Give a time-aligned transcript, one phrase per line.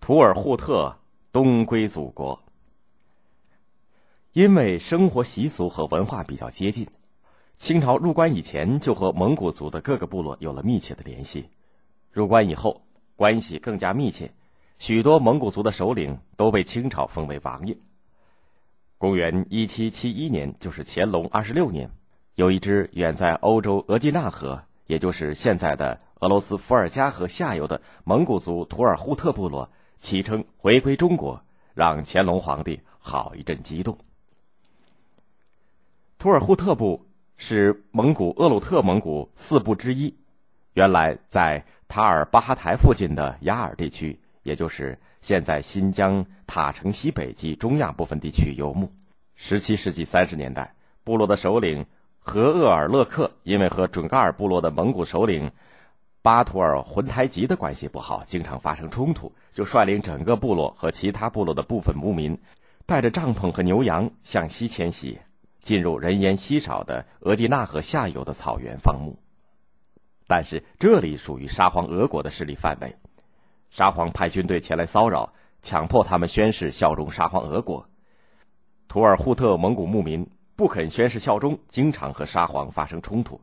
[0.00, 0.96] 图尔扈特
[1.30, 2.42] 东归祖国。
[4.32, 6.86] 因为生活习俗和文化比较接近，
[7.58, 11.48] 清朝入关以前就和蒙古族的各个部落有了密切的联系。
[12.10, 12.80] 入关以后，
[13.14, 14.32] 关系更加密切，
[14.78, 17.76] 许多蒙古族的首领都被清朝封为王爷。
[18.96, 21.90] 公元一七七一年，就是乾隆二十六年，
[22.36, 29.68] 有一支远在欧洲额济纳河，也就是现在的俄罗斯伏尔加河下游的蒙古族图尔扈特部落
[30.00, 31.40] 启程回归中国，
[31.74, 33.96] 让乾隆皇帝好一阵激动。
[36.18, 37.06] 图尔扈特部
[37.36, 40.14] 是蒙古鄂鲁特蒙古四部之一，
[40.72, 48.90] 原来在塔尔巴哈台附近的雅尔地区，也就是现在新疆塔城西北及中亚部分地区游牧。
[49.34, 51.84] 十七世纪三十年代，部落的首领
[52.18, 55.50] 和鄂尔勒克因为和准噶尔部落的蒙古首领
[56.22, 62.38] 巴图尔浑台吉的关系不好，经常发生冲突，就率领整个部落和其他部落的部分牧民，
[62.84, 65.18] 带着帐篷和牛羊向西迁徙。
[65.62, 69.18] 进入人烟稀少的额济纳河下游的草原放牧，
[70.26, 72.96] 但是这里属于沙皇俄国的势力范围，
[73.68, 75.30] 沙皇派军队前来骚扰，
[75.60, 77.86] 强迫他们宣誓效忠沙皇俄国。
[78.88, 83.38] 图尔扈特蒙古牧民不肯宣誓效忠，经常和沙皇发生冲突。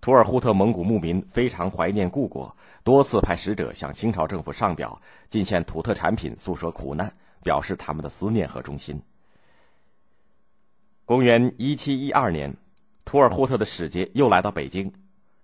[0.00, 9.00] 图尔扈特蒙古牧民非常怀念故国，多次派使者向清朝政府上表，进献土特产品，诉说苦难，表示他们的思念和忠心。
[11.04, 12.54] 公元一七一二年，
[13.04, 14.92] 图尔扈特的使节又来到北京，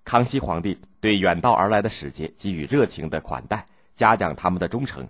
[0.04, 3.64] 康熙皇帝对远道而来的使节给予热情的款待，
[3.94, 5.08] 嘉奖他们的忠诚。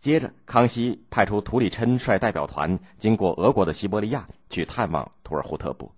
[0.00, 5.90] 接着，康熙派出图里琛率代表团经过俄国的西伯利亚去探望图尔扈特部。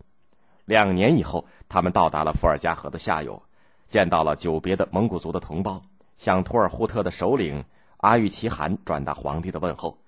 [0.65, 3.43] 两年以后，他们到达了伏尔加河的下游，
[3.89, 5.83] 见到了久别的蒙古族的同胞，
[6.19, 7.65] 向图尔扈特的首领
[7.99, 9.99] 阿育齐汗转达皇帝的问候。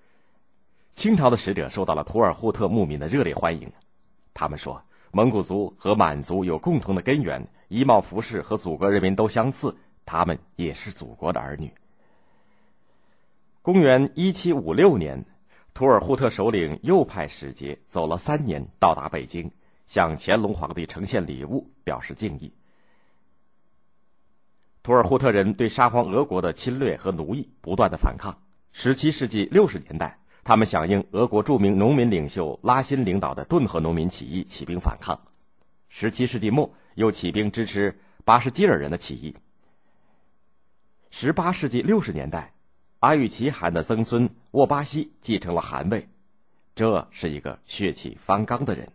[0.93, 3.71] 清朝的使者受到了图尔扈特牧民的热烈欢迎，
[4.33, 11.73] 他们说，蒙古族和满族有共同的根源，衣帽服饰和祖国人民都相似，他们也是祖国的儿女。
[13.63, 15.25] 公元一七五六年，
[15.73, 19.49] 图尔扈特首领又派使节走了三年，到达北京，
[19.93, 22.51] 向乾隆皇帝呈现礼物，表示敬意。
[24.81, 28.35] 图尔扈特人对沙皇俄国的侵略和奴役不断的反抗。
[28.71, 30.17] 十七世纪六十年代。
[30.43, 35.17] 他们响应俄国著名农民领袖拉辛领导的顿河农民起义，起兵反抗。
[35.89, 39.35] 十七世纪末，又起兵支持巴什基尔人的起义。
[41.11, 42.51] 十八世纪六十年代，
[42.99, 46.09] 阿育齐汗的曾孙沃巴西继承了汗位，
[46.75, 48.91] 这是一个血气方刚的人。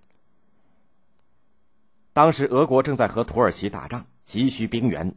[2.18, 5.14] 当时俄国正在和土耳其打仗，急需兵员，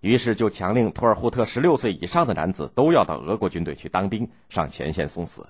[0.00, 5.46] 于是就强令图尔扈特十六岁以上的男子都要到俄国军队去当兵，上前线送死。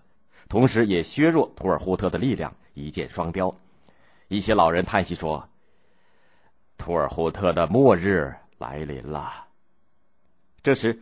[0.49, 3.53] 同时，也削弱图尔扈特的力量，一箭双雕。
[4.29, 5.49] 一些老人叹息说
[6.79, 9.45] ：“图尔扈特的末日来临了。”
[10.63, 10.97] 这时，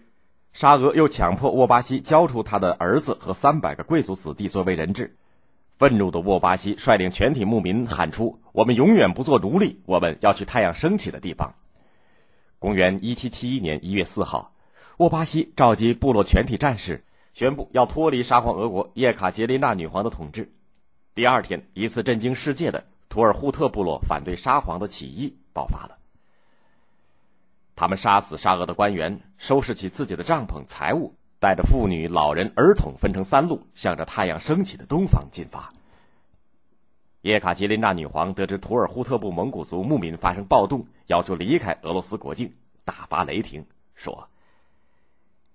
[0.54, 5.14] 沙俄又强迫沃巴西交出他的儿子和三百个贵族子弟作为人质。
[5.78, 11.52] 愤怒的沃巴西率领全体牧民喊出：“我们永远不做奴隶，我们要去太阳升起的地方。”
[12.58, 14.52] 公元一七七一年一月四号，
[14.98, 17.04] 沃巴西召集部落全体战士。
[17.32, 20.48] 宣布要脱离沙皇俄国叶卡捷琳娜女皇的统治。
[21.16, 25.98] 第二天，一次震惊世界的图尔扈特部落反对沙皇的起义爆发了。
[27.74, 31.12] 他们杀死沙俄的官员，收拾起自己的帐篷、财物，
[31.44, 35.70] 带着妇女、老人、儿童分成三路，向着太阳升起的东方进发。
[37.20, 42.50] 叶卡捷琳娜女皇得知图尔扈特部蒙古族牧民发生暴动，要求离开俄罗斯国境，
[42.82, 44.26] 大发雷霆，说。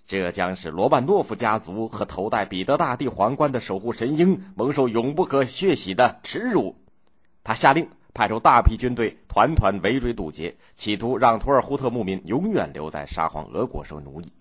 [0.05, 6.75] 这将使罗曼诺夫家族和头戴彼得大帝皇冠的守护神鹰蒙受永不可血洗的耻辱。
[7.43, 14.31] 他下令派出大批军队，团团围追堵截，企图让图尔扈特牧民永远留在沙皇俄国受奴役。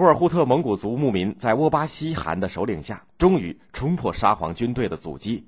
[0.00, 5.46] 图尔扈特蒙古族牧民在沃巴西汗的首领下，终于冲破沙皇军队的阻击，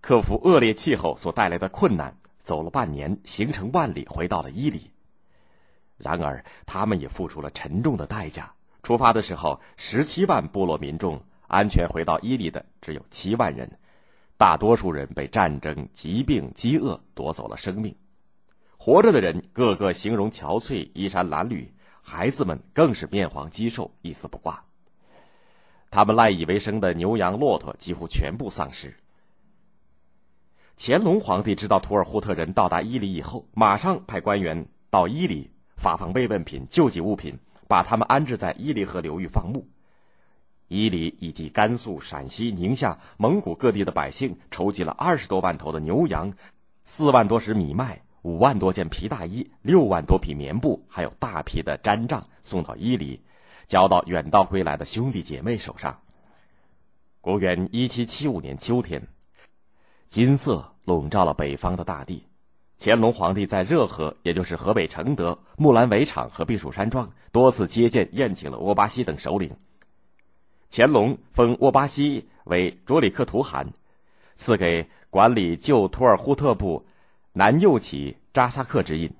[0.00, 4.90] 克服恶劣气候所带来的困难，走了半年，行程万里，回到了伊犁。
[5.98, 8.52] 然而，他们也付出了沉重的代价。
[8.82, 13.70] 出发的时候，十七万部落民众安全回到伊犁的只有七万人，
[14.36, 17.94] 大多数人被战争、疾病、饥饿夺走了生命。
[18.76, 21.68] 活着的人个个形容憔悴，衣衫褴褛；
[22.08, 24.62] 孩子们更是面黄肌瘦，一丝不挂。
[25.90, 28.96] 他们赖以为生的牛羊骆驼几乎全部丧失。
[30.78, 35.50] 乾隆皇帝知道图尔扈特人到达伊犁以后，马上派官员到伊犁。
[35.76, 37.36] 发放慰问品、救济物品，
[37.68, 39.66] 把他们安置在伊犁河流域放牧。
[40.68, 46.32] 伊犁以及甘肃、陕西、宁夏、蒙古各地的百姓筹集了二十多万头的牛羊，
[46.84, 53.20] 四万多石米麦，五万多件皮大衣，六万多匹棉布，还有大批的毡帐，送到伊犁，
[53.68, 56.00] 交到远道归来的兄弟姐妹手上。
[57.20, 59.06] 公元一七七五年秋天，
[60.08, 62.24] 金色笼罩了北方的大地。
[62.80, 69.56] 乾隆皇帝在热河，也就是河北承德、木兰围场和避暑山庄，多次接见宴请了沃巴西等首领。
[70.68, 73.72] 乾隆封沃巴西为卓里克图汗，
[74.34, 76.84] 赐给管理旧图尔扈特部
[77.38, 79.12] 南右旗扎萨克之印。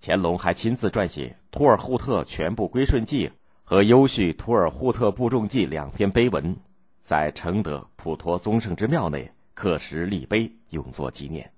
[0.00, 3.28] 乾隆还亲自撰写《土尔扈特全部归顺记》
[3.62, 6.56] 和《优叙土尔扈特部众记》两篇碑文，
[7.00, 11.48] 在承德普陀宗圣之庙内刻石立碑，永作纪念。